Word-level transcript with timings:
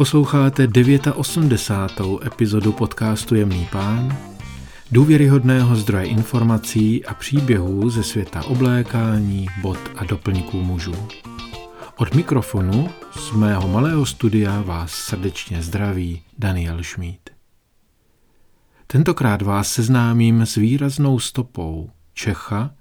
Posloucháte 0.00 0.68
89. 1.14 2.26
epizodu 2.26 2.72
podcastu 2.72 3.34
Jemný 3.34 3.68
pán, 3.72 4.18
důvěryhodného 4.92 5.76
zdroje 5.76 6.06
informací 6.06 7.04
a 7.04 7.14
příběhů 7.14 7.90
ze 7.90 8.02
světa 8.02 8.44
oblékání, 8.44 9.46
bod 9.62 9.78
a 9.96 10.04
doplňků 10.04 10.62
mužů. 10.62 10.94
Od 11.96 12.14
mikrofonu 12.14 12.88
z 13.12 13.32
mého 13.32 13.68
malého 13.68 14.06
studia 14.06 14.62
vás 14.62 14.92
srdečně 14.92 15.62
zdraví 15.62 16.22
Daniel 16.38 16.82
Schmid. 16.82 17.30
Tentokrát 18.86 19.42
vás 19.42 19.72
seznámím 19.72 20.40
s 20.42 20.54
výraznou 20.54 21.18
stopou 21.18 21.90
Čecha 22.14 22.74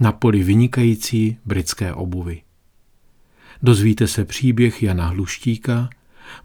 na 0.00 0.12
poli 0.12 0.42
vynikající 0.42 1.38
britské 1.44 1.94
obuvy. 1.94 2.42
Dozvíte 3.62 4.06
se 4.06 4.24
příběh 4.24 4.82
Jana 4.82 5.06
Hluštíka, 5.06 5.88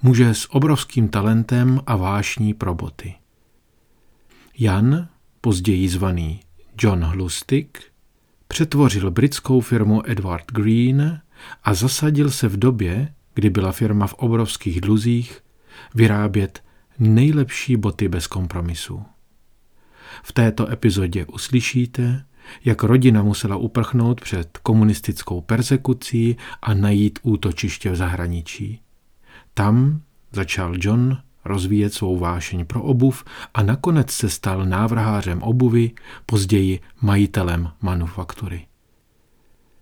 muže 0.02 0.34
s 0.34 0.53
obrovským 0.53 1.07
talentem 1.07 1.81
a 1.85 1.95
vášní 1.95 2.53
pro 2.53 2.75
boty. 2.75 3.16
Jan, 4.59 5.07
později 5.41 5.89
zvaný 5.89 6.39
John 6.81 7.03
Hlustig, 7.03 7.84
přetvořil 8.48 9.12
britskou 9.12 9.62
firmu 9.62 10.09
Edward 10.09 10.52
Green 10.52 11.21
a 11.63 11.73
zasadil 11.73 12.31
se 12.31 12.48
v 12.48 12.57
době, 12.57 13.13
kdy 13.34 13.49
byla 13.49 13.71
firma 13.71 14.07
v 14.07 14.13
obrovských 14.13 14.81
dluzích, 14.81 15.41
vyrábět 15.95 16.63
nejlepší 16.99 17.77
boty 17.77 18.07
bez 18.07 18.27
kompromisů. 18.27 19.03
V 20.23 20.31
této 20.31 20.71
epizodě 20.71 21.26
uslyšíte, 21.26 22.26
jak 22.65 22.84
rodina 22.84 23.23
musela 23.23 23.55
uprchnout 23.55 24.21
před 24.21 24.57
komunistickou 24.57 25.41
persekucí 25.41 26.37
a 26.62 26.73
najít 26.73 27.20
útočiště 27.21 27.91
v 27.91 27.95
zahraničí. 27.95 28.79
Tam 29.60 30.02
začal 30.32 30.74
John 30.77 31.18
rozvíjet 31.46 31.93
svou 31.93 32.18
vášeň 32.18 32.65
pro 32.65 32.82
obuv 32.82 33.24
a 33.54 33.63
nakonec 33.63 34.12
se 34.12 34.29
stal 34.29 34.65
návrhářem 34.65 35.41
obuvy, 35.41 35.91
později 36.26 36.79
majitelem 37.02 37.71
manufaktury. 37.82 38.65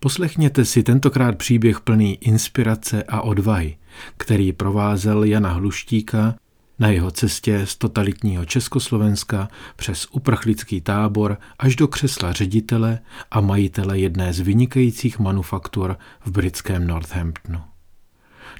Poslechněte 0.00 0.64
si 0.64 0.82
tentokrát 0.82 1.38
příběh 1.38 1.80
plný 1.80 2.14
inspirace 2.14 3.02
a 3.02 3.20
odvahy, 3.20 3.76
který 4.16 4.52
provázel 4.52 5.24
Jana 5.24 5.52
Hluštíka 5.52 6.34
na 6.78 6.88
jeho 6.88 7.10
cestě 7.10 7.66
z 7.66 7.76
totalitního 7.76 8.44
Československa 8.44 9.48
přes 9.76 10.06
uprchlický 10.10 10.80
tábor 10.80 11.38
až 11.58 11.76
do 11.76 11.88
křesla 11.88 12.32
ředitele 12.32 12.98
a 13.30 13.40
majitele 13.40 13.98
jedné 13.98 14.32
z 14.32 14.40
vynikajících 14.40 15.18
manufaktur 15.18 15.96
v 16.24 16.30
britském 16.30 16.86
Northamptonu. 16.86 17.67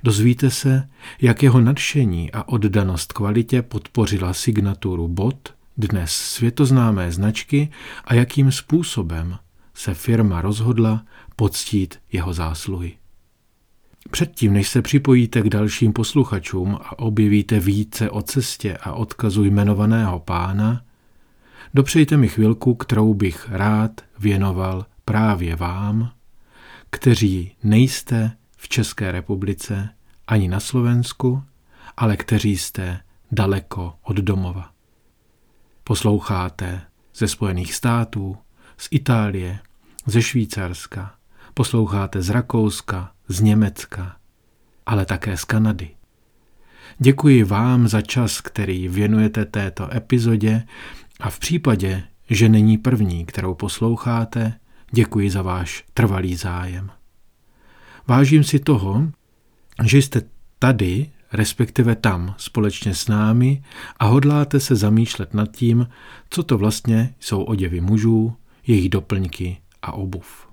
Dozvíte 0.02 0.50
se, 0.50 0.88
jak 1.20 1.42
jeho 1.42 1.60
nadšení 1.60 2.32
a 2.32 2.48
oddanost 2.48 3.12
kvalitě 3.12 3.62
podpořila 3.62 4.32
signaturu 4.32 5.08
BOT, 5.08 5.54
dnes 5.76 6.10
světoznámé 6.10 7.12
značky, 7.12 7.70
a 8.04 8.14
jakým 8.14 8.52
způsobem 8.52 9.38
se 9.74 9.94
firma 9.94 10.40
rozhodla 10.40 11.04
poctít 11.36 11.98
jeho 12.12 12.32
zásluhy. 12.32 12.96
Předtím, 14.10 14.52
než 14.52 14.68
se 14.68 14.82
připojíte 14.82 15.42
k 15.42 15.48
dalším 15.48 15.92
posluchačům 15.92 16.74
a 16.74 16.98
objevíte 16.98 17.60
více 17.60 18.10
o 18.10 18.22
cestě 18.22 18.76
a 18.76 18.92
odkazu 18.92 19.44
jmenovaného 19.44 20.18
pána, 20.18 20.82
dopřejte 21.74 22.16
mi 22.16 22.28
chvilku, 22.28 22.74
kterou 22.74 23.14
bych 23.14 23.48
rád 23.50 24.00
věnoval 24.18 24.86
právě 25.04 25.56
vám, 25.56 26.12
kteří 26.90 27.52
nejste 27.62 28.32
v 28.58 28.68
České 28.68 29.12
republice 29.12 29.88
ani 30.26 30.48
na 30.48 30.60
Slovensku, 30.60 31.42
ale 31.96 32.16
kteří 32.16 32.56
jste 32.56 33.00
daleko 33.32 33.94
od 34.02 34.16
domova. 34.16 34.70
Posloucháte 35.84 36.80
ze 37.14 37.28
Spojených 37.28 37.74
států, 37.74 38.36
z 38.76 38.88
Itálie, 38.90 39.58
ze 40.06 40.22
Švýcarska, 40.22 41.14
posloucháte 41.54 42.22
z 42.22 42.30
Rakouska, 42.30 43.12
z 43.28 43.40
Německa, 43.40 44.16
ale 44.86 45.06
také 45.06 45.36
z 45.36 45.44
Kanady. 45.44 45.90
Děkuji 46.98 47.44
vám 47.44 47.88
za 47.88 48.02
čas, 48.02 48.40
který 48.40 48.88
věnujete 48.88 49.44
této 49.44 49.94
epizodě 49.94 50.66
a 51.20 51.30
v 51.30 51.38
případě, 51.38 52.02
že 52.30 52.48
není 52.48 52.78
první, 52.78 53.26
kterou 53.26 53.54
posloucháte, 53.54 54.54
děkuji 54.90 55.30
za 55.30 55.42
váš 55.42 55.84
trvalý 55.94 56.36
zájem. 56.36 56.90
Vážím 58.08 58.44
si 58.44 58.58
toho, 58.58 59.12
že 59.84 59.98
jste 59.98 60.22
tady, 60.58 61.10
respektive 61.32 61.96
tam, 61.96 62.34
společně 62.38 62.94
s 62.94 63.08
námi 63.08 63.62
a 63.98 64.04
hodláte 64.04 64.60
se 64.60 64.76
zamýšlet 64.76 65.34
nad 65.34 65.56
tím, 65.56 65.88
co 66.30 66.42
to 66.42 66.58
vlastně 66.58 67.14
jsou 67.20 67.42
oděvy 67.42 67.80
mužů, 67.80 68.36
jejich 68.66 68.88
doplňky 68.88 69.58
a 69.82 69.92
obuv. 69.92 70.48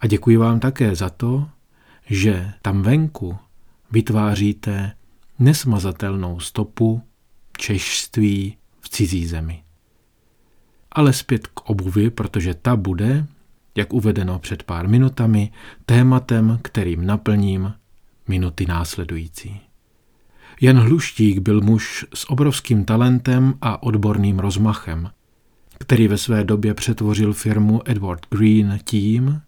A 0.00 0.06
děkuji 0.06 0.36
vám 0.36 0.60
také 0.60 0.94
za 0.94 1.10
to, 1.10 1.48
že 2.06 2.52
tam 2.62 2.82
venku 2.82 3.36
vytváříte 3.90 4.92
nesmazatelnou 5.38 6.40
stopu 6.40 7.02
češství 7.58 8.56
v 8.80 8.88
cizí 8.88 9.26
zemi. 9.26 9.64
Ale 10.92 11.12
zpět 11.12 11.46
k 11.46 11.60
obuvi, 11.60 12.10
protože 12.10 12.54
ta 12.54 12.76
bude, 12.76 13.26
jak 13.76 13.92
uvedeno 13.92 14.38
před 14.38 14.62
pár 14.62 14.88
minutami, 14.88 15.50
tématem, 15.86 16.58
kterým 16.62 17.06
naplním 17.06 17.74
minuty 18.28 18.66
následující. 18.66 19.60
Jan 20.60 20.78
Hluštík 20.78 21.38
byl 21.38 21.60
muž 21.60 22.06
s 22.14 22.30
obrovským 22.30 22.84
talentem 22.84 23.54
a 23.60 23.82
odborným 23.82 24.38
rozmachem, 24.38 25.10
který 25.78 26.08
ve 26.08 26.18
své 26.18 26.44
době 26.44 26.74
přetvořil 26.74 27.32
firmu 27.32 27.80
Edward 27.84 28.26
Green 28.30 28.78
tím, 28.84 29.40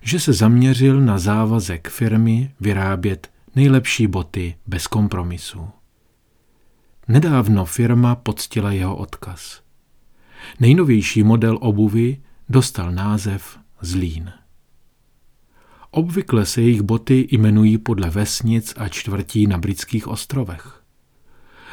že 0.00 0.20
se 0.20 0.32
zaměřil 0.32 1.00
na 1.00 1.18
závazek 1.18 1.88
firmy 1.88 2.50
vyrábět 2.60 3.30
nejlepší 3.56 4.06
boty 4.06 4.54
bez 4.66 4.86
kompromisů. 4.86 5.68
Nedávno 7.08 7.64
firma 7.64 8.14
poctila 8.14 8.72
jeho 8.72 8.96
odkaz. 8.96 9.62
Nejnovější 10.60 11.22
model 11.22 11.58
obuvy 11.60 12.20
dostal 12.48 12.92
název 12.92 13.59
Zlín. 13.82 14.32
Obvykle 15.90 16.46
se 16.46 16.62
jejich 16.62 16.82
boty 16.82 17.28
jmenují 17.30 17.78
podle 17.78 18.10
vesnic 18.10 18.74
a 18.76 18.88
čtvrtí 18.88 19.46
na 19.46 19.58
britských 19.58 20.08
ostrovech. 20.08 20.82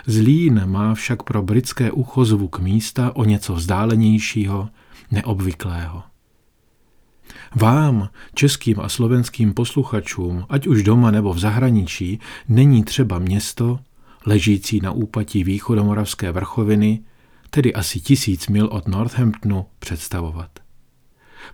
Zlín 0.05 0.61
má 0.65 0.93
však 0.93 1.23
pro 1.23 1.41
britské 1.43 1.91
ucho 1.91 2.25
zvuk 2.25 2.59
místa 2.59 3.15
o 3.15 3.23
něco 3.23 3.53
vzdálenějšího, 3.53 4.69
neobvyklého. 5.11 6.03
Vám, 7.55 8.09
českým 8.33 8.79
a 8.79 8.89
slovenským 8.89 9.53
posluchačům, 9.53 10.45
ať 10.49 10.67
už 10.67 10.83
doma 10.83 11.11
nebo 11.11 11.33
v 11.33 11.39
zahraničí, 11.39 12.19
není 12.47 12.83
třeba 12.83 13.19
město, 13.19 13.79
ležící 14.25 14.79
na 14.79 14.91
úpatí 14.91 15.43
východomoravské 15.43 16.31
vrchoviny, 16.31 17.03
tedy 17.49 17.73
asi 17.73 17.99
tisíc 17.99 18.47
mil 18.47 18.69
od 18.71 18.87
Northamptonu, 18.87 19.65
představovat. 19.79 20.66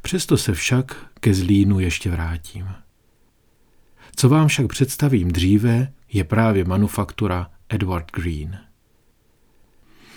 Přesto 0.02 0.38
se 0.38 0.54
však 0.54 1.12
ke 1.20 1.34
Zlínu 1.34 1.80
ještě 1.80 2.12
vrátím. 2.12 2.68
Co 4.16 4.30
vám 4.30 4.48
však 4.48 4.68
představím 4.68 5.32
dříve, 5.32 5.94
je 6.14 6.24
právě 6.24 6.66
manufaktura 6.66 7.52
Edward 7.70 8.12
Green. 8.12 8.58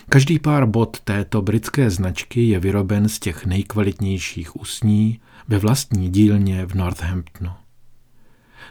Každý 0.09 0.39
pár 0.39 0.65
bot 0.65 0.99
této 0.99 1.41
britské 1.41 1.89
značky 1.89 2.47
je 2.47 2.59
vyroben 2.59 3.09
z 3.09 3.19
těch 3.19 3.45
nejkvalitnějších 3.45 4.55
usní 4.55 5.19
ve 5.47 5.57
vlastní 5.57 6.09
dílně 6.09 6.65
v 6.65 6.73
Northamptonu. 6.75 7.51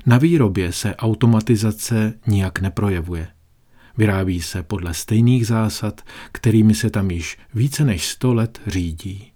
Na 0.07 0.19
výrobě 0.19 0.73
se 0.73 0.97
automatizace 0.97 2.15
nijak 2.27 2.61
neprojevuje. 2.61 3.29
Vyrábí 3.97 4.43
se 4.43 4.63
podle 4.63 4.95
stejných 4.95 5.47
zásad, 5.47 6.01
kterými 6.33 6.75
se 6.75 6.91
tam 6.91 7.11
již 7.11 7.39
více 7.55 7.85
než 7.85 8.09
sto 8.09 8.35
let 8.35 8.61
řídí. 8.67 9.33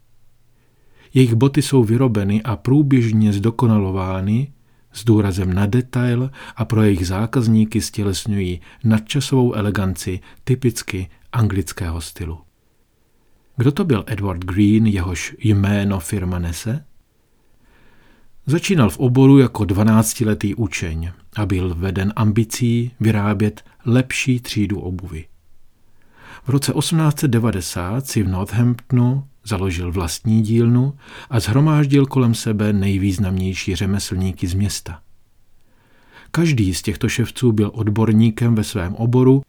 Jejich 1.14 1.34
boty 1.34 1.62
jsou 1.62 1.84
vyrobeny 1.84 2.42
a 2.42 2.56
průběžně 2.56 3.32
zdokonalovány 3.32 4.52
s 4.92 5.04
důrazem 5.04 5.52
na 5.52 5.66
detail 5.66 6.30
a 6.56 6.64
pro 6.64 6.82
jejich 6.82 7.06
zákazníky 7.06 7.80
stělesňují 7.80 8.60
nadčasovou 8.84 9.54
eleganci 9.54 10.20
typicky 10.44 11.08
anglického 11.32 12.00
stylu. 12.00 12.38
Kdo 13.56 13.72
to 13.72 13.84
byl 13.84 14.04
Edward 14.06 14.44
Green, 14.44 14.86
jehož 14.86 15.36
jméno 15.38 16.00
firma 16.00 16.38
nese? 16.38 16.84
Začínal 18.46 18.90
v 18.90 18.98
oboru 18.98 19.38
jako 19.38 19.62
12-letý 19.62 20.54
učeň 20.54 21.10
a 21.36 21.46
byl 21.46 21.74
veden 21.74 22.12
ambicí 22.16 22.92
vyrábět 23.00 23.64
lepší 23.84 24.40
třídu 24.40 24.80
obuvy. 24.80 25.24
V 26.44 26.48
roce 26.48 26.72
1890 26.72 28.06
si 28.06 28.22
v 28.22 28.28
Northamptonu 28.28 29.24
založil 29.44 29.92
vlastní 29.92 30.42
dílnu 30.42 30.94
a 31.30 31.40
zhromáždil 31.40 32.06
kolem 32.06 32.34
sebe 32.34 32.72
nejvýznamnější 32.72 33.76
řemeslníky 33.76 34.46
z 34.46 34.54
města. 34.54 35.00
Každý 36.30 36.74
z 36.74 36.82
těchto 36.82 37.08
ševců 37.08 37.52
byl 37.52 37.70
odborníkem 37.74 38.54
ve 38.54 38.64
svém 38.64 38.94
oboru. 38.94 39.42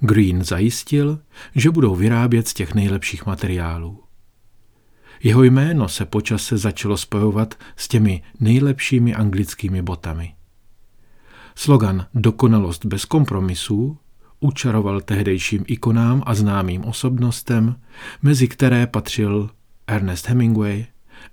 Green 0.00 0.44
zajistil, 0.44 1.20
že 1.54 1.70
budou 1.70 1.94
vyrábět 1.94 2.48
z 2.48 2.54
těch 2.54 2.74
nejlepších 2.74 3.26
materiálů. 3.26 4.00
Jeho 5.22 5.42
jméno 5.42 5.88
se 5.88 6.04
počase 6.04 6.58
začalo 6.58 6.96
spojovat 6.96 7.54
s 7.76 7.88
těmi 7.88 8.22
nejlepšími 8.40 9.14
anglickými 9.14 9.82
botami. 9.82 10.34
Slogan 11.54 12.06
Dokonalost 12.14 12.86
bez 12.86 13.04
kompromisů 13.04 13.98
učaroval 14.44 15.00
tehdejším 15.00 15.64
ikonám 15.66 16.22
a 16.26 16.34
známým 16.34 16.84
osobnostem, 16.84 17.76
mezi 18.22 18.48
které 18.48 18.86
patřil 18.86 19.50
Ernest 19.86 20.28
Hemingway, 20.28 20.86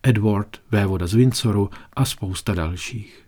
Edward, 0.04 0.58
vévoda 0.72 1.08
z 1.08 1.14
Windsoru 1.14 1.70
a 1.94 2.06
spousta 2.06 2.54
dalších. 2.54 3.26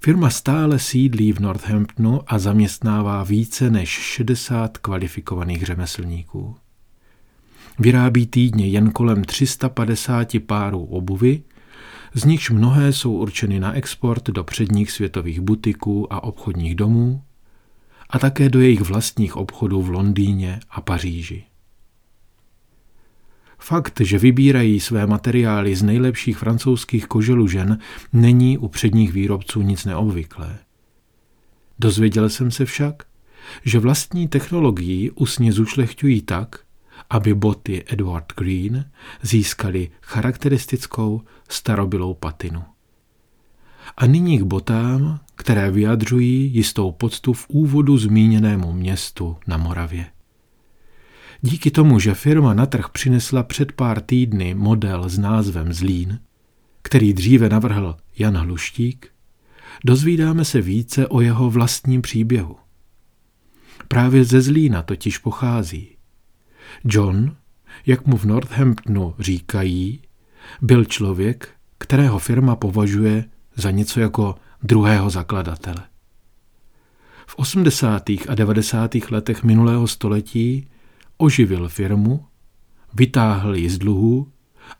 Firma 0.00 0.30
stále 0.30 0.78
sídlí 0.78 1.32
v 1.32 1.40
Northamptonu 1.40 2.20
a 2.26 2.38
zaměstnává 2.38 3.24
více 3.24 3.70
než 3.70 3.88
60 3.88 4.78
kvalifikovaných 4.78 5.66
řemeslníků. 5.66 6.56
Vyrábí 7.78 8.26
týdně 8.26 8.68
jen 8.68 8.90
kolem 8.90 9.24
350 9.24 10.28
párů 10.46 10.84
obuvy, 10.84 11.42
z 12.14 12.24
nichž 12.24 12.50
mnohé 12.50 12.92
jsou 12.92 13.12
určeny 13.12 13.60
na 13.60 13.72
export 13.72 14.24
do 14.30 14.44
předních 14.44 14.90
světových 14.90 15.40
butiků 15.40 16.12
a 16.12 16.22
obchodních 16.22 16.74
domů 16.74 17.22
a 18.10 18.18
také 18.18 18.48
do 18.48 18.60
jejich 18.60 18.80
vlastních 18.80 19.36
obchodů 19.36 19.82
v 19.82 19.90
Londýně 19.90 20.60
a 20.70 20.80
Paříži. 20.80 21.44
Fakt, 23.58 24.00
že 24.00 24.18
vybírají 24.18 24.80
své 24.80 25.06
materiály 25.06 25.76
z 25.76 25.82
nejlepších 25.82 26.38
francouzských 26.38 27.06
koželužen, 27.06 27.78
není 28.12 28.58
u 28.58 28.68
předních 28.68 29.12
výrobců 29.12 29.62
nic 29.62 29.84
neobvyklé. 29.84 30.58
Dozvěděl 31.78 32.28
jsem 32.28 32.50
se 32.50 32.64
však, 32.64 33.02
že 33.64 33.78
vlastní 33.78 34.28
technologii 34.28 35.10
usně 35.10 35.52
zušlechťují 35.52 36.22
tak, 36.22 36.60
aby 37.10 37.34
boty 37.34 37.84
Edward 37.86 38.32
Green 38.36 38.84
získaly 39.22 39.90
charakteristickou 40.02 41.22
starobylou 41.48 42.14
patinu. 42.14 42.62
A 43.96 44.06
nyní 44.06 44.38
k 44.38 44.42
botám, 44.42 45.20
které 45.40 45.70
vyjadřují 45.70 46.54
jistou 46.54 46.92
poctu 46.92 47.32
v 47.32 47.46
úvodu 47.48 47.98
zmíněnému 47.98 48.72
městu 48.72 49.36
na 49.46 49.56
Moravě. 49.56 50.06
Díky 51.40 51.70
tomu, 51.70 51.98
že 51.98 52.14
firma 52.14 52.54
na 52.54 52.66
trh 52.66 52.88
přinesla 52.88 53.42
před 53.42 53.72
pár 53.72 54.00
týdny 54.00 54.54
model 54.54 55.08
s 55.08 55.18
názvem 55.18 55.72
Zlín, 55.72 56.20
který 56.82 57.12
dříve 57.12 57.48
navrhl 57.48 57.96
Jan 58.18 58.36
Hluštík, 58.36 59.08
dozvídáme 59.84 60.44
se 60.44 60.60
více 60.60 61.06
o 61.06 61.20
jeho 61.20 61.50
vlastním 61.50 62.02
příběhu. 62.02 62.56
Právě 63.88 64.24
ze 64.24 64.40
Zlína 64.40 64.82
totiž 64.82 65.18
pochází. 65.18 65.88
John, 66.84 67.36
jak 67.86 68.06
mu 68.06 68.16
v 68.16 68.24
Northamptonu 68.24 69.14
říkají, 69.18 70.02
byl 70.62 70.84
člověk, 70.84 71.48
kterého 71.78 72.18
firma 72.18 72.56
považuje 72.56 73.24
za 73.56 73.70
něco 73.70 74.00
jako 74.00 74.34
druhého 74.62 75.10
zakladatele. 75.10 75.82
V 77.26 77.34
80. 77.36 78.10
a 78.28 78.34
90. 78.34 78.94
letech 79.10 79.44
minulého 79.44 79.88
století 79.88 80.68
oživil 81.16 81.68
firmu, 81.68 82.24
vytáhl 82.94 83.56
ji 83.56 83.70
z 83.70 83.78
dluhů 83.78 84.28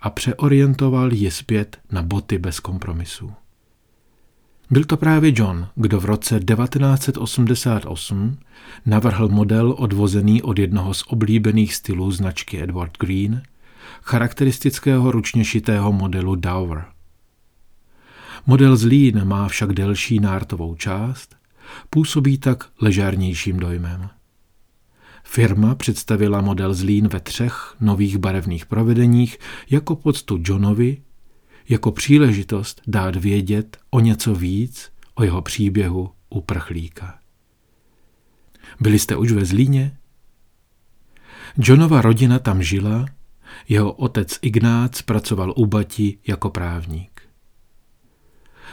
a 0.00 0.10
přeorientoval 0.10 1.12
ji 1.12 1.30
zpět 1.30 1.78
na 1.92 2.02
boty 2.02 2.38
bez 2.38 2.60
kompromisů. 2.60 3.32
Byl 4.70 4.84
to 4.84 4.96
právě 4.96 5.32
John, 5.36 5.68
kdo 5.74 6.00
v 6.00 6.04
roce 6.04 6.40
1988 6.40 8.38
navrhl 8.86 9.28
model 9.28 9.74
odvozený 9.78 10.42
od 10.42 10.58
jednoho 10.58 10.94
z 10.94 11.04
oblíbených 11.06 11.74
stylů 11.74 12.10
značky 12.10 12.62
Edward 12.62 12.98
Green, 12.98 13.42
charakteristického 14.02 15.10
ručně 15.10 15.44
šitého 15.44 15.92
modelu 15.92 16.34
Dower. 16.34 16.84
Model 18.46 18.76
z 18.76 18.84
Lean 18.84 19.28
má 19.28 19.48
však 19.48 19.72
delší 19.72 20.20
nártovou 20.20 20.74
část, 20.74 21.36
působí 21.90 22.38
tak 22.38 22.68
ležárnějším 22.80 23.56
dojmem. 23.56 24.10
Firma 25.24 25.74
představila 25.74 26.40
model 26.40 26.74
z 26.74 26.82
Lean 26.82 27.08
ve 27.08 27.20
třech 27.20 27.76
nových 27.80 28.18
barevných 28.18 28.66
provedeních 28.66 29.38
jako 29.70 29.96
poctu 29.96 30.38
Johnovi, 30.44 31.02
jako 31.68 31.92
příležitost 31.92 32.82
dát 32.86 33.16
vědět 33.16 33.76
o 33.90 34.00
něco 34.00 34.34
víc 34.34 34.90
o 35.14 35.24
jeho 35.24 35.42
příběhu 35.42 36.10
uprchlíka. 36.30 37.18
Byli 38.80 38.98
jste 38.98 39.16
už 39.16 39.32
ve 39.32 39.44
Zlíně? 39.44 39.96
Johnova 41.56 42.02
rodina 42.02 42.38
tam 42.38 42.62
žila, 42.62 43.06
jeho 43.68 43.92
otec 43.92 44.38
Ignác 44.42 45.02
pracoval 45.02 45.54
u 45.56 45.66
Bati 45.66 46.18
jako 46.26 46.50
právník. 46.50 47.09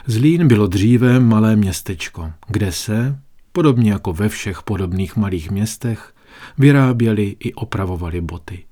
Zlín 0.10 0.48
bylo 0.48 0.68
dříve 0.68 1.20
malé 1.20 1.56
městečko, 1.56 2.32
kde 2.48 2.72
se, 2.72 3.20
podobně 3.52 3.92
jako 3.92 4.14
ve 4.14 4.30
všech 4.30 4.64
podobných 4.64 5.16
malých 5.16 5.52
městech, 5.52 6.14
vyráběli 6.58 7.36
i 7.40 7.54
opravovali 7.54 8.22
boty. 8.22 8.66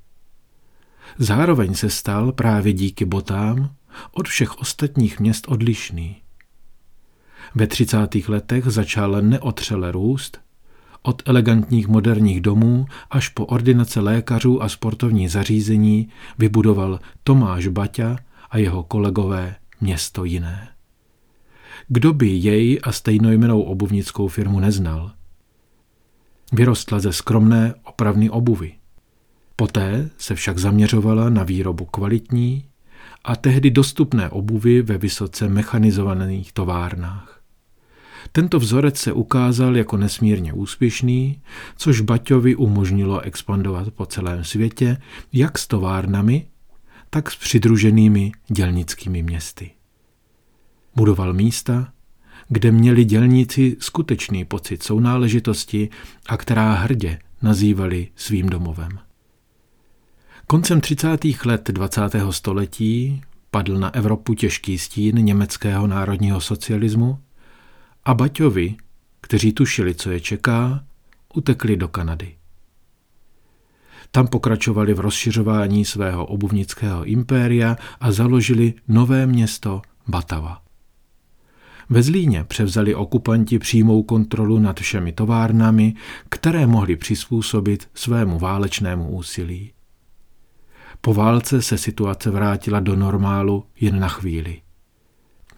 Zároveň 1.18 1.74
se 1.74 1.90
stal 1.90 2.32
právě 2.32 2.74
díky 2.74 3.06
botám 3.06 3.70
od 4.12 4.28
všech 4.28 4.58
ostatních 4.58 5.20
měst 5.20 5.48
odlišný. 5.48 6.16
Ve 7.56 7.68
30. 7.68 8.16
letech 8.28 8.66
začal 8.66 9.22
neotřele 9.22 9.92
růst, 9.92 10.42
od 11.02 11.22
elegantních 11.26 11.88
moderních 11.88 12.42
domů 12.42 12.86
až 13.12 13.30
po 13.30 13.46
ordinace 13.46 14.00
lékařů 14.00 14.64
a 14.64 14.70
sportovní 14.70 15.28
zařízení 15.28 16.10
vybudoval 16.38 17.00
Tomáš 17.24 17.68
Baťa 17.68 18.18
a 18.50 18.58
jeho 18.58 18.84
kolegové 18.84 19.56
město 19.82 20.24
jiné. 20.24 20.75
Kdo 21.88 22.14
by 22.14 22.28
jej 22.28 22.80
a 22.84 22.92
stejnojmenou 22.92 23.62
obuvnickou 23.62 24.28
firmu 24.28 24.60
neznal? 24.60 25.12
Vyrostla 26.54 27.00
ze 27.00 27.14
skromné 27.14 27.74
opravny 27.84 28.30
obuvy. 28.30 28.74
Poté 29.56 30.10
se 30.18 30.36
však 30.36 30.58
zaměřovala 30.58 31.30
na 31.30 31.44
výrobu 31.44 31.86
kvalitní 31.86 32.66
a 33.24 33.36
tehdy 33.36 33.72
dostupné 33.72 34.30
obuvy 34.30 34.82
ve 34.82 34.98
vysoce 34.98 35.50
mechanizovaných 35.50 36.54
továrnách. 36.54 37.42
Tento 38.32 38.60
vzorec 38.60 38.98
se 38.98 39.14
ukázal 39.14 39.78
jako 39.78 39.98
nesmírně 39.98 40.54
úspěšný, 40.54 41.42
což 41.78 42.02
Baťovi 42.02 42.56
umožnilo 42.56 43.22
expandovat 43.22 43.92
po 43.94 44.06
celém 44.06 44.44
světě, 44.44 44.98
jak 45.34 45.58
s 45.58 45.68
továrnami, 45.68 46.48
tak 47.10 47.32
s 47.32 47.36
přidruženými 47.36 48.32
dělnickými 48.48 49.24
městy. 49.24 49.72
Budoval 50.96 51.34
místa, 51.34 51.88
kde 52.50 52.72
měli 52.72 53.06
dělníci 53.06 53.78
skutečný 53.80 54.46
pocit 54.46 54.84
sounáležitosti 54.84 55.90
a 56.26 56.38
která 56.38 56.74
hrdě 56.74 57.20
nazývali 57.42 58.08
svým 58.16 58.50
domovem. 58.50 59.00
Koncem 60.48 60.82
30. 60.82 61.18
let 61.46 61.70
20. 61.72 62.02
století 62.32 63.22
padl 63.52 63.78
na 63.78 63.96
Evropu 63.96 64.34
těžký 64.34 64.78
stín 64.78 65.16
německého 65.16 65.88
národního 65.88 66.42
socialismu 66.42 67.20
a 68.04 68.14
Baťovi, 68.14 68.76
kteří 69.22 69.54
tušili, 69.54 69.96
co 69.96 70.12
je 70.12 70.20
čeká, 70.20 70.84
utekli 71.34 71.78
do 71.78 71.88
Kanady. 71.88 72.36
Tam 74.12 74.28
pokračovali 74.28 74.94
v 74.94 75.00
rozšiřování 75.00 75.86
svého 75.86 76.26
obuvnického 76.26 77.04
impéria 77.04 77.78
a 78.00 78.12
založili 78.12 78.74
nové 78.88 79.28
město 79.28 79.82
Batava. 80.08 80.65
Ve 81.90 82.04
Zlíně 82.04 82.44
převzali 82.44 82.96
okupanti 82.96 83.60
přímou 83.60 84.04
kontrolu 84.04 84.60
nad 84.60 84.80
všemi 84.80 85.12
továrnami, 85.12 85.94
které 86.30 86.68
mohli 86.68 86.96
přizpůsobit 86.96 87.90
svému 87.94 88.40
válečnému 88.40 89.10
úsilí. 89.10 89.72
Po 91.02 91.14
válce 91.14 91.62
se 91.62 91.78
situace 91.78 92.32
vrátila 92.32 92.80
do 92.80 92.96
normálu 92.96 93.64
jen 93.80 94.00
na 94.00 94.08
chvíli. 94.08 94.62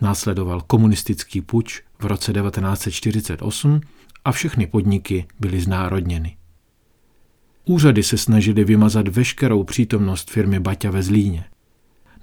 Následoval 0.02 0.62
komunistický 0.62 1.42
puč 1.42 1.82
v 2.00 2.06
roce 2.06 2.34
1948 2.34 3.82
a 4.26 4.32
všechny 4.32 4.68
podniky 4.68 5.26
byly 5.40 5.62
znárodněny. 5.62 6.38
Úřady 7.66 8.04
se 8.04 8.18
snažily 8.18 8.64
vymazat 8.64 9.08
veškerou 9.08 9.64
přítomnost 9.64 10.32
firmy 10.32 10.60
Baťa 10.60 10.92
ve 10.92 11.04
Zlíně. 11.04 11.46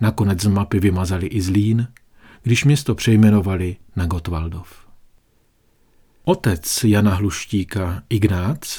Nakonec 0.00 0.42
z 0.42 0.46
mapy 0.46 0.80
vymazali 0.80 1.26
i 1.26 1.40
Zlín, 1.40 1.88
když 2.44 2.64
město 2.64 2.94
přejmenovali 2.94 3.76
na 3.96 4.06
Gotwaldov. 4.06 4.86
Otec 6.24 6.84
Jana 6.84 7.14
Hluštíka 7.14 8.02
Ignác 8.08 8.78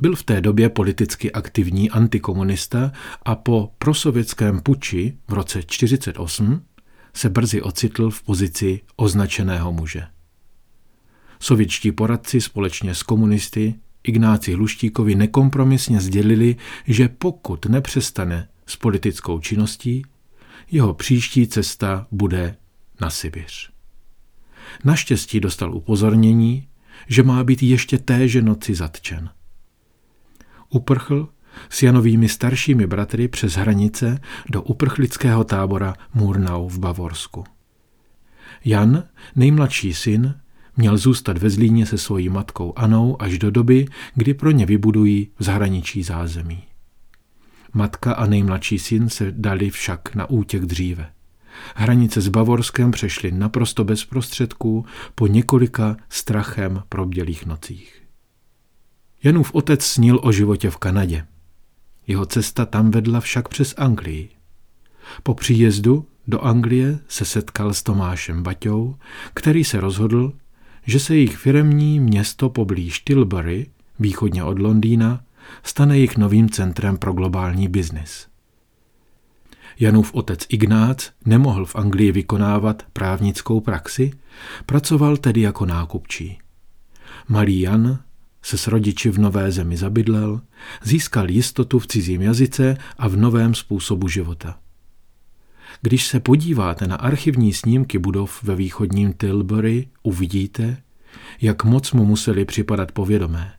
byl 0.00 0.16
v 0.16 0.22
té 0.22 0.40
době 0.40 0.68
politicky 0.68 1.32
aktivní 1.32 1.90
antikomunista 1.90 2.92
a 3.22 3.34
po 3.34 3.72
prosovětském 3.78 4.60
puči 4.60 5.16
v 5.28 5.32
roce 5.32 5.58
1948 5.58 6.62
se 7.14 7.28
brzy 7.28 7.62
ocitl 7.62 8.10
v 8.10 8.22
pozici 8.22 8.80
označeného 8.96 9.72
muže. 9.72 10.06
Sovětští 11.40 11.92
poradci 11.92 12.40
společně 12.40 12.94
s 12.94 13.02
komunisty 13.02 13.74
Ignáci 14.02 14.52
Hluštíkovi 14.52 15.14
nekompromisně 15.14 16.00
sdělili, 16.00 16.56
že 16.86 17.08
pokud 17.08 17.66
nepřestane 17.66 18.48
s 18.66 18.76
politickou 18.76 19.40
činností, 19.40 20.02
jeho 20.70 20.94
příští 20.94 21.46
cesta 21.46 22.06
bude 22.10 22.56
na 23.00 23.10
Sibiř. 23.10 23.70
Naštěstí 24.84 25.40
dostal 25.40 25.74
upozornění, 25.74 26.68
že 27.08 27.22
má 27.22 27.44
být 27.44 27.62
ještě 27.62 27.98
téže 27.98 28.42
noci 28.42 28.74
zatčen. 28.74 29.30
Uprchl 30.70 31.28
s 31.70 31.82
Janovými 31.82 32.28
staršími 32.28 32.86
bratry 32.86 33.28
přes 33.28 33.52
hranice 33.52 34.20
do 34.50 34.62
uprchlického 34.62 35.44
tábora 35.44 35.94
Murnau 36.14 36.68
v 36.68 36.78
Bavorsku. 36.78 37.44
Jan, 38.64 39.04
nejmladší 39.36 39.94
syn, 39.94 40.34
měl 40.76 40.96
zůstat 40.96 41.38
ve 41.38 41.50
Zlíně 41.50 41.86
se 41.86 41.98
svojí 41.98 42.28
matkou 42.28 42.72
Anou 42.76 43.22
až 43.22 43.38
do 43.38 43.50
doby, 43.50 43.86
kdy 44.14 44.34
pro 44.34 44.50
ně 44.50 44.66
vybudují 44.66 45.28
v 45.38 45.44
zahraničí 45.44 46.02
zázemí. 46.02 46.62
Matka 47.72 48.12
a 48.12 48.26
nejmladší 48.26 48.78
syn 48.78 49.08
se 49.08 49.32
dali 49.36 49.70
však 49.70 50.14
na 50.14 50.30
útěk 50.30 50.62
dříve. 50.62 51.12
Hranice 51.74 52.20
s 52.20 52.28
Bavorskem 52.28 52.90
přešly 52.90 53.32
naprosto 53.32 53.84
bez 53.84 54.04
prostředků 54.04 54.86
po 55.14 55.26
několika 55.26 55.96
strachem 56.08 56.82
probdělých 56.88 57.46
nocích. 57.46 58.02
Janův 59.22 59.54
otec 59.54 59.84
snil 59.84 60.20
o 60.22 60.32
životě 60.32 60.70
v 60.70 60.76
Kanadě. 60.76 61.26
Jeho 62.06 62.26
cesta 62.26 62.66
tam 62.66 62.90
vedla 62.90 63.20
však 63.20 63.48
přes 63.48 63.74
Anglii. 63.76 64.28
Po 65.22 65.34
příjezdu 65.34 66.06
do 66.26 66.40
Anglie 66.40 66.98
se 67.08 67.24
setkal 67.24 67.74
s 67.74 67.82
Tomášem 67.82 68.42
Baťou, 68.42 68.96
který 69.34 69.64
se 69.64 69.80
rozhodl, 69.80 70.32
že 70.86 71.00
se 71.00 71.14
jejich 71.14 71.36
firemní 71.36 72.00
město 72.00 72.48
poblíž 72.48 73.00
Tilbury, 73.00 73.66
východně 73.98 74.44
od 74.44 74.58
Londýna, 74.58 75.20
stane 75.62 75.96
jejich 75.96 76.16
novým 76.16 76.50
centrem 76.50 76.96
pro 76.96 77.12
globální 77.12 77.68
biznis. 77.68 78.26
Janův 79.78 80.14
otec 80.14 80.46
Ignác 80.48 81.10
nemohl 81.24 81.64
v 81.64 81.76
Anglii 81.76 82.12
vykonávat 82.12 82.82
právnickou 82.92 83.60
praxi, 83.60 84.10
pracoval 84.66 85.16
tedy 85.16 85.40
jako 85.40 85.66
nákupčí. 85.66 86.38
Malý 87.28 87.60
Jan 87.60 87.98
se 88.42 88.58
s 88.58 88.66
rodiči 88.66 89.10
v 89.10 89.18
nové 89.18 89.52
zemi 89.52 89.76
zabydlel, 89.76 90.40
získal 90.82 91.30
jistotu 91.30 91.78
v 91.78 91.86
cizím 91.86 92.22
jazyce 92.22 92.76
a 92.98 93.08
v 93.08 93.16
novém 93.16 93.54
způsobu 93.54 94.08
života. 94.08 94.58
Když 95.82 96.06
se 96.06 96.20
podíváte 96.20 96.86
na 96.86 96.96
archivní 96.96 97.52
snímky 97.52 97.98
budov 97.98 98.42
ve 98.42 98.54
východním 98.54 99.12
Tilbury, 99.12 99.88
uvidíte, 100.02 100.76
jak 101.40 101.64
moc 101.64 101.92
mu 101.92 102.04
museli 102.04 102.44
připadat 102.44 102.92
povědomé. 102.92 103.52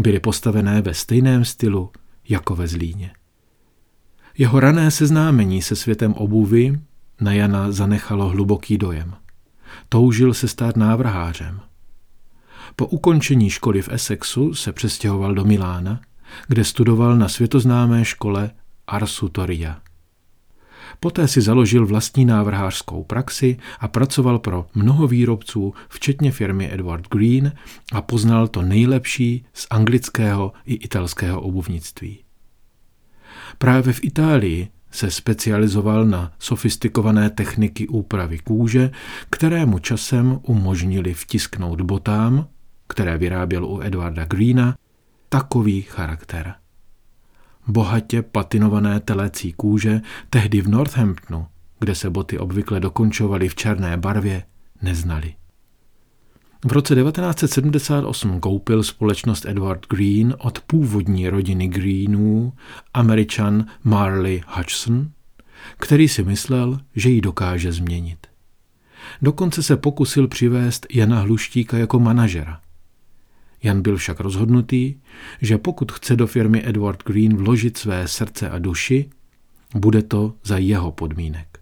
Byly 0.00 0.20
postavené 0.20 0.82
ve 0.82 0.94
stejném 0.94 1.44
stylu 1.44 1.90
jako 2.28 2.56
ve 2.56 2.68
Zlíně. 2.68 3.10
Jeho 4.38 4.60
rané 4.60 4.90
seznámení 4.90 5.62
se 5.62 5.76
světem 5.76 6.12
obuvy 6.12 6.80
na 7.20 7.32
Jana 7.32 7.72
zanechalo 7.72 8.28
hluboký 8.28 8.78
dojem. 8.78 9.14
Toužil 9.88 10.34
se 10.34 10.48
stát 10.48 10.76
návrhářem. 10.76 11.60
Po 12.76 12.86
ukončení 12.86 13.50
školy 13.50 13.82
v 13.82 13.88
Essexu 13.88 14.54
se 14.54 14.72
přestěhoval 14.72 15.34
do 15.34 15.44
Milána, 15.44 16.00
kde 16.48 16.64
studoval 16.64 17.16
na 17.16 17.28
světoznámé 17.28 18.04
škole 18.04 18.50
Arsutoria. 18.86 19.80
Poté 21.00 21.28
si 21.28 21.40
založil 21.40 21.86
vlastní 21.86 22.24
návrhářskou 22.24 23.04
praxi 23.04 23.56
a 23.80 23.88
pracoval 23.88 24.38
pro 24.38 24.66
mnoho 24.74 25.06
výrobců, 25.06 25.74
včetně 25.88 26.32
firmy 26.32 26.72
Edward 26.72 27.08
Green 27.08 27.52
a 27.92 28.02
poznal 28.02 28.48
to 28.48 28.62
nejlepší 28.62 29.44
z 29.52 29.66
anglického 29.70 30.52
i 30.64 30.74
italského 30.74 31.40
obuvnictví. 31.40 32.25
Právě 33.58 33.92
v 33.92 34.04
Itálii 34.04 34.68
se 34.90 35.10
specializoval 35.10 36.04
na 36.04 36.32
sofistikované 36.38 37.30
techniky 37.30 37.88
úpravy 37.88 38.38
kůže, 38.38 38.90
které 39.30 39.66
mu 39.66 39.78
časem 39.78 40.38
umožnili 40.42 41.14
vtisknout 41.14 41.80
botám, 41.80 42.46
které 42.88 43.18
vyráběl 43.18 43.64
u 43.64 43.80
Edwarda 43.82 44.24
Greena, 44.24 44.76
takový 45.28 45.82
charakter 45.82 46.54
bohatě 47.68 48.22
patinované 48.22 49.00
telecí 49.00 49.52
kůže, 49.52 50.00
tehdy 50.30 50.60
v 50.60 50.68
Northamptonu, 50.68 51.46
kde 51.78 51.94
se 51.94 52.10
boty 52.10 52.38
obvykle 52.38 52.80
dokončovaly 52.80 53.48
v 53.48 53.54
černé 53.54 53.96
barvě, 53.96 54.42
neznali. 54.82 55.34
V 56.66 56.72
roce 56.72 56.94
1978 56.94 58.40
koupil 58.40 58.82
společnost 58.82 59.46
Edward 59.46 59.86
Green 59.90 60.34
od 60.38 60.60
původní 60.60 61.28
rodiny 61.28 61.68
Greenů 61.68 62.52
američan 62.94 63.66
Marley 63.84 64.42
Hudson, 64.48 65.10
který 65.78 66.08
si 66.08 66.24
myslel, 66.24 66.80
že 66.94 67.10
ji 67.10 67.20
dokáže 67.20 67.72
změnit. 67.72 68.26
Dokonce 69.22 69.62
se 69.62 69.76
pokusil 69.76 70.28
přivést 70.28 70.86
Jana 70.94 71.20
Hluštíka 71.20 71.78
jako 71.78 72.00
manažera. 72.00 72.60
Jan 73.62 73.82
byl 73.82 73.96
však 73.96 74.20
rozhodnutý, 74.20 74.94
že 75.42 75.58
pokud 75.58 75.92
chce 75.92 76.16
do 76.16 76.26
firmy 76.26 76.62
Edward 76.64 77.02
Green 77.02 77.36
vložit 77.36 77.76
své 77.76 78.08
srdce 78.08 78.50
a 78.50 78.58
duši, 78.58 79.10
bude 79.74 80.02
to 80.02 80.34
za 80.44 80.58
jeho 80.58 80.92
podmínek. 80.92 81.60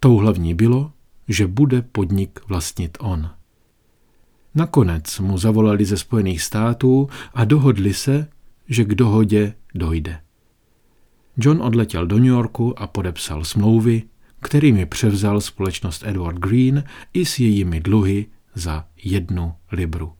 Tou 0.00 0.16
hlavní 0.16 0.54
bylo, 0.54 0.92
že 1.28 1.46
bude 1.46 1.82
podnik 1.82 2.40
vlastnit 2.48 2.98
on. 3.00 3.30
Nakonec 4.54 5.18
mu 5.18 5.38
zavolali 5.38 5.84
ze 5.84 5.96
Spojených 5.96 6.42
států 6.42 7.08
a 7.34 7.44
dohodli 7.44 7.94
se, 7.94 8.28
že 8.68 8.84
k 8.84 8.94
dohodě 8.94 9.54
dojde. 9.74 10.20
John 11.36 11.62
odletěl 11.62 12.06
do 12.06 12.16
New 12.16 12.26
Yorku 12.26 12.78
a 12.78 12.86
podepsal 12.86 13.44
smlouvy, 13.44 14.02
kterými 14.42 14.86
převzal 14.86 15.40
společnost 15.40 16.02
Edward 16.06 16.38
Green 16.38 16.84
i 17.12 17.26
s 17.26 17.38
jejími 17.38 17.80
dluhy 17.80 18.26
za 18.54 18.84
jednu 19.04 19.54
libru. 19.72 20.12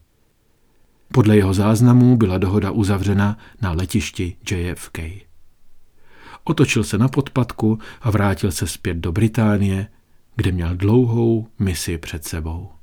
Podle 1.13 1.35
jeho 1.35 1.53
záznamů 1.53 2.17
byla 2.17 2.37
dohoda 2.37 2.71
uzavřena 2.71 3.37
na 3.61 3.71
letišti 3.71 4.35
JFK. 4.51 4.99
Otočil 6.43 6.83
se 6.83 6.97
na 6.97 7.07
podpadku 7.07 7.79
a 8.01 8.11
vrátil 8.11 8.51
se 8.51 8.67
zpět 8.67 8.97
do 8.97 9.11
Británie, 9.11 9.87
kde 10.35 10.51
měl 10.51 10.75
dlouhou 10.75 11.47
misi 11.59 11.97
před 11.97 12.25
sebou. 12.25 12.74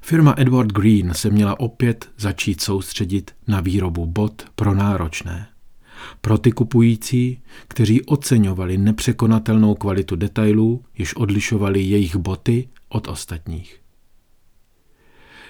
Firma 0.00 0.34
Edward 0.36 0.72
Green 0.72 1.14
se 1.14 1.30
měla 1.30 1.60
opět 1.60 2.10
začít 2.18 2.60
soustředit 2.60 3.30
na 3.48 3.60
výrobu 3.60 4.06
bot 4.06 4.42
pro 4.54 4.74
náročné. 4.74 5.46
Pro 6.20 6.38
ty 6.38 6.52
kupující, 6.52 7.42
kteří 7.68 8.02
oceňovali 8.02 8.78
nepřekonatelnou 8.78 9.74
kvalitu 9.74 10.16
detailů, 10.16 10.84
jež 10.98 11.14
odlišovali 11.16 11.82
jejich 11.82 12.16
boty 12.16 12.68
od 12.88 13.08
ostatních. 13.08 13.80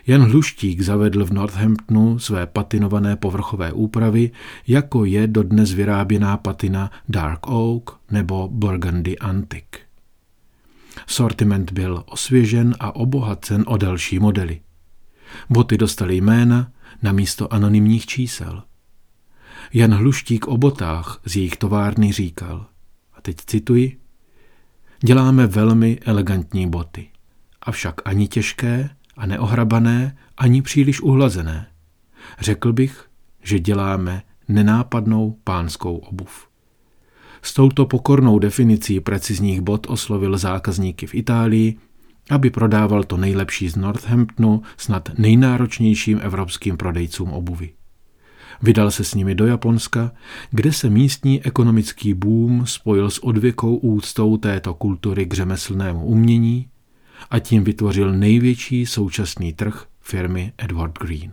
Jan 0.07 0.23
Hluštík 0.23 0.81
zavedl 0.81 1.25
v 1.25 1.31
Northamptonu 1.31 2.19
své 2.19 2.47
patinované 2.47 3.17
povrchové 3.17 3.73
úpravy, 3.73 4.31
jako 4.67 5.05
je 5.05 5.27
dodnes 5.27 5.73
vyráběná 5.73 6.37
patina 6.37 6.91
Dark 7.09 7.47
Oak 7.47 7.91
nebo 8.11 8.49
Burgundy 8.49 9.19
Antique. 9.19 9.90
Sortiment 11.07 11.73
byl 11.73 12.05
osvěžen 12.07 12.77
a 12.81 12.97
obohacen 12.97 13.65
o 13.67 13.77
další 13.77 14.19
modely. 14.19 14.61
Boty 15.51 15.79
dostaly 15.79 16.17
jména 16.17 16.73
na 17.03 17.13
místo 17.13 17.53
anonymních 17.53 18.07
čísel. 18.07 18.63
Jan 19.73 19.95
Hluštík 19.95 20.49
o 20.49 20.57
botách 20.57 21.21
z 21.25 21.37
jejich 21.37 21.57
továrny 21.57 22.13
říkal, 22.13 22.67
a 23.13 23.21
teď 23.21 23.37
cituji, 23.47 24.01
děláme 25.01 25.47
velmi 25.47 25.99
elegantní 26.05 26.71
boty, 26.71 27.09
avšak 27.63 28.01
ani 28.05 28.29
těžké, 28.29 28.91
a 29.17 29.27
neohrabané 29.27 30.17
ani 30.37 30.63
příliš 30.63 31.01
uhlazené. 31.01 31.67
Řekl 32.41 32.73
bych, 32.73 33.09
že 33.43 33.59
děláme 33.59 34.23
nenápadnou 34.49 35.39
pánskou 35.45 35.97
obuv. 35.97 36.50
S 37.43 37.55
touto 37.55 37.87
pokornou 37.87 38.39
definicí 38.39 39.01
precizních 39.01 39.61
bod 39.61 39.87
oslovil 39.91 40.39
zákazníky 40.39 41.07
v 41.07 41.15
Itálii, 41.15 41.77
aby 42.31 42.51
prodával 42.51 43.05
to 43.05 43.17
nejlepší 43.17 43.69
z 43.69 43.77
Northamptonu 43.77 44.63
snad 44.77 45.09
nejnáročnějším 45.19 46.21
evropským 46.23 46.77
prodejcům 46.77 47.33
obuvy. 47.33 47.71
Vydal 48.63 48.91
se 48.91 49.05
s 49.05 49.15
nimi 49.15 49.35
do 49.35 49.47
Japonska, 49.47 50.13
kde 50.51 50.73
se 50.73 50.91
místní 50.91 51.43
ekonomický 51.43 52.15
boom 52.15 52.67
spojil 52.67 53.11
s 53.11 53.25
odvěkou 53.25 53.77
úctou 53.77 54.37
této 54.37 54.75
kultury 54.75 55.27
k 55.27 55.35
řemeslnému 55.35 56.05
umění 56.05 56.69
a 57.31 57.39
tím 57.39 57.65
vytvořil 57.65 58.13
největší 58.13 58.87
současný 58.87 59.53
trh 59.53 59.87
firmy 60.01 60.53
Edward 60.59 60.99
Green. 60.99 61.33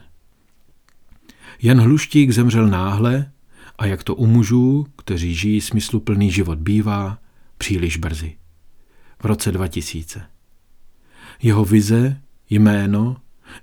Jan 1.62 1.82
Hluštík 1.82 2.32
zemřel 2.32 2.68
náhle 2.68 3.32
a 3.78 3.86
jak 3.86 4.04
to 4.04 4.16
u 4.16 4.26
mužů, 4.26 4.88
kteří 4.96 5.36
žijí 5.36 5.62
smysluplný 5.62 6.32
život 6.32 6.60
bývá, 6.60 7.20
příliš 7.58 7.98
brzy. 7.98 8.36
V 9.20 9.26
roce 9.26 9.52
2000. 9.52 10.26
Jeho 11.42 11.66
vize, 11.66 12.22
jméno 12.50 13.18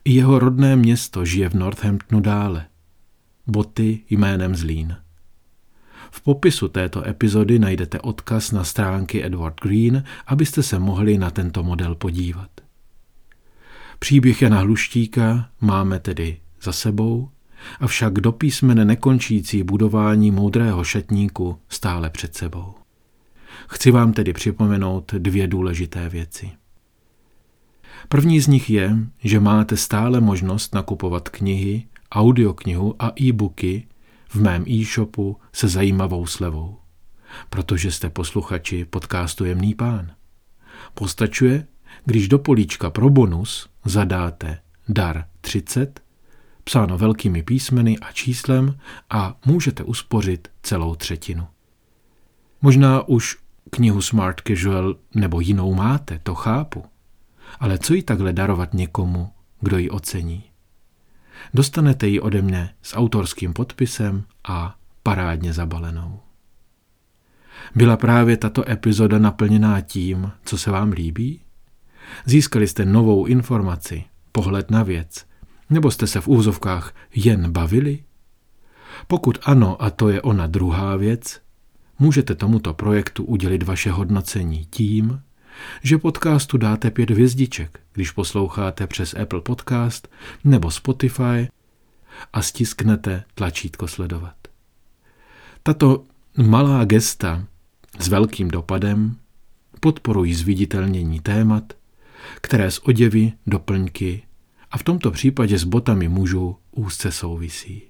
I 0.04 0.14
jeho 0.14 0.38
rodné 0.38 0.76
město 0.76 1.24
žije 1.24 1.48
v 1.48 1.54
Northamptonu 1.54 2.20
dále. 2.20 2.66
Boty 3.46 4.00
jménem 4.10 4.56
Zlín. 4.56 4.96
V 6.10 6.20
popisu 6.20 6.68
této 6.68 7.08
epizody 7.08 7.58
najdete 7.58 8.00
odkaz 8.00 8.52
na 8.52 8.64
stránky 8.64 9.24
Edward 9.24 9.60
Green, 9.62 10.04
abyste 10.26 10.62
se 10.62 10.78
mohli 10.78 11.18
na 11.18 11.30
tento 11.30 11.62
model 11.62 11.94
podívat. 11.94 12.50
Příběh 13.98 14.42
Jana 14.42 14.60
Hluštíka 14.60 15.50
máme 15.60 15.98
tedy 15.98 16.40
za 16.62 16.72
sebou, 16.72 17.28
avšak 17.80 18.12
do 18.12 18.32
písmene 18.32 18.84
nekončící 18.84 19.62
budování 19.62 20.30
moudrého 20.30 20.84
šatníku 20.84 21.58
stále 21.68 22.10
před 22.10 22.34
sebou. 22.34 22.74
Chci 23.68 23.90
vám 23.90 24.12
tedy 24.12 24.32
připomenout 24.32 25.14
dvě 25.14 25.46
důležité 25.46 26.08
věci. 26.08 26.50
První 28.08 28.40
z 28.40 28.46
nich 28.46 28.70
je, 28.70 28.96
že 29.18 29.40
máte 29.40 29.76
stále 29.76 30.20
možnost 30.20 30.74
nakupovat 30.74 31.28
knihy, 31.28 31.86
audioknihu 32.12 32.94
a 32.98 33.12
e-booky 33.20 33.86
v 34.28 34.34
mém 34.34 34.64
e-shopu 34.68 35.36
se 35.52 35.68
zajímavou 35.68 36.26
slevou, 36.26 36.78
protože 37.50 37.90
jste 37.90 38.10
posluchači 38.10 38.84
podcastu 38.84 39.44
Jemný 39.44 39.74
pán. 39.74 40.10
Postačuje, 40.94 41.66
když 42.04 42.28
do 42.28 42.38
políčka 42.38 42.90
pro 42.90 43.10
bonus 43.10 43.68
zadáte 43.84 44.58
dar 44.88 45.24
30, 45.40 46.00
psáno 46.64 46.98
velkými 46.98 47.42
písmeny 47.42 47.98
a 47.98 48.12
číslem 48.12 48.78
a 49.10 49.36
můžete 49.46 49.84
uspořit 49.84 50.48
celou 50.62 50.94
třetinu. 50.94 51.46
Možná 52.62 53.08
už 53.08 53.36
knihu 53.70 54.02
Smart 54.02 54.40
Casual 54.48 54.96
nebo 55.14 55.40
jinou 55.40 55.74
máte, 55.74 56.18
to 56.22 56.34
chápu. 56.34 56.84
Ale 57.60 57.78
co 57.78 57.94
ji 57.94 58.02
takhle 58.02 58.32
darovat 58.32 58.74
někomu, 58.74 59.30
kdo 59.60 59.78
ji 59.78 59.90
ocení? 59.90 60.42
Dostanete 61.54 62.06
ji 62.06 62.20
ode 62.20 62.42
mne 62.42 62.74
s 62.82 62.96
autorským 62.96 63.52
podpisem 63.52 64.24
a 64.48 64.76
parádně 65.02 65.52
zabalenou. 65.52 66.20
Byla 67.74 67.96
právě 67.96 68.36
tato 68.36 68.70
epizoda 68.70 69.18
naplněná 69.18 69.80
tím, 69.80 70.32
co 70.44 70.58
se 70.58 70.70
vám 70.70 70.92
líbí? 70.92 71.40
Získali 72.24 72.68
jste 72.68 72.84
novou 72.84 73.26
informaci, 73.26 74.04
pohled 74.32 74.70
na 74.70 74.82
věc, 74.82 75.26
nebo 75.70 75.90
jste 75.90 76.06
se 76.06 76.20
v 76.20 76.28
úzovkách 76.28 76.94
jen 77.14 77.52
bavili? 77.52 78.04
Pokud 79.06 79.38
ano, 79.42 79.82
a 79.82 79.90
to 79.90 80.08
je 80.08 80.22
ona 80.22 80.46
druhá 80.46 80.96
věc, 80.96 81.40
můžete 81.98 82.34
tomuto 82.34 82.74
projektu 82.74 83.24
udělit 83.24 83.62
vaše 83.62 83.90
hodnocení 83.90 84.66
tím, 84.70 85.22
že 85.82 85.98
podcastu 85.98 86.58
dáte 86.58 86.90
pět 86.90 87.10
hvězdiček, 87.10 87.80
když 87.92 88.10
posloucháte 88.10 88.86
přes 88.86 89.14
Apple 89.14 89.40
Podcast 89.40 90.08
nebo 90.44 90.70
Spotify 90.70 91.48
a 92.32 92.42
stisknete 92.42 93.24
tlačítko 93.34 93.88
sledovat. 93.88 94.34
Tato 95.62 96.04
malá 96.36 96.84
gesta 96.84 97.44
s 97.98 98.08
velkým 98.08 98.48
dopadem 98.48 99.16
podporují 99.80 100.34
zviditelnění 100.34 101.20
témat, 101.20 101.72
které 102.40 102.70
s 102.70 102.88
oděvy, 102.88 103.32
doplňky 103.46 104.22
a 104.74 104.78
v 104.78 104.82
tomto 104.82 105.10
případě 105.10 105.58
s 105.58 105.64
botami 105.64 106.08
mužů 106.08 106.56
úzce 106.70 107.12
souvisí. 107.12 107.82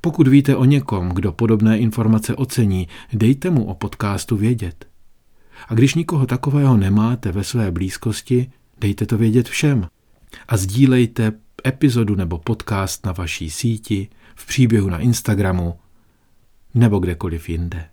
Pokud 0.00 0.28
víte 0.28 0.56
o 0.56 0.64
někom, 0.64 1.08
kdo 1.08 1.32
podobné 1.32 1.78
informace 1.78 2.34
ocení, 2.34 2.88
dejte 3.12 3.50
mu 3.50 3.64
o 3.64 3.74
podcastu 3.74 4.36
vědět. 4.36 4.86
A 5.68 5.74
když 5.74 5.94
nikoho 5.94 6.26
takového 6.26 6.76
nemáte 6.76 7.32
ve 7.32 7.44
své 7.44 7.70
blízkosti, 7.70 8.50
dejte 8.78 9.06
to 9.06 9.18
vědět 9.18 9.48
všem. 9.48 9.88
A 10.48 10.56
sdílejte 10.56 11.32
epizodu 11.66 12.14
nebo 12.14 12.38
podcast 12.38 13.06
na 13.06 13.12
vaší 13.12 13.50
síti, 13.50 14.08
v 14.34 14.46
příběhu 14.46 14.88
na 14.88 14.98
Instagramu 14.98 15.74
nebo 16.74 16.98
kdekoliv 16.98 17.48
jinde. 17.48 17.88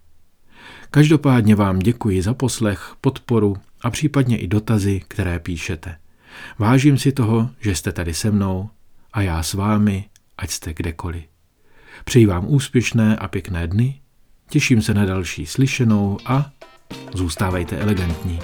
Každopádně 0.92 1.56
vám 1.56 1.80
děkuji 1.80 2.22
za 2.22 2.34
poslech, 2.34 2.96
podporu 3.02 3.56
a 3.82 3.90
případně 3.90 4.38
i 4.38 4.48
dotazy, 4.48 5.02
které 5.08 5.40
píšete. 5.40 6.03
Vážím 6.60 6.98
si 6.98 7.12
toho, 7.12 7.50
že 7.60 7.76
jste 7.76 7.92
tady 7.92 8.14
se 8.14 8.32
mnou 8.32 8.70
a 9.14 9.22
já 9.22 9.44
s 9.44 9.54
vámi, 9.54 10.06
ať 10.38 10.50
jste 10.50 10.74
kdekoliv. 10.74 11.24
Přeji 12.06 12.26
vám 12.26 12.46
úspěšné 12.48 13.16
a 13.16 13.28
pěkné 13.28 13.68
dny, 13.68 14.02
těším 14.50 14.82
se 14.82 14.94
na 14.94 15.06
další 15.06 15.46
slyšenou 15.46 16.18
a 16.26 16.52
zůstávejte 17.14 17.78
elegantní. 17.78 18.40